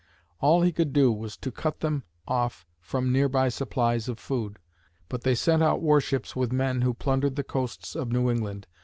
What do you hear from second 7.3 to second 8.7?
the coasts of New England.